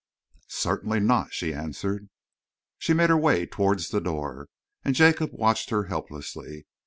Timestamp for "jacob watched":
4.95-5.69